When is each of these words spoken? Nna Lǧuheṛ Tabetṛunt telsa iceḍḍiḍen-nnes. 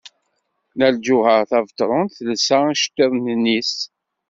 Nna 0.73 0.87
Lǧuheṛ 0.95 1.41
Tabetṛunt 1.49 2.15
telsa 2.17 2.57
iceḍḍiḍen-nnes. 2.73 3.73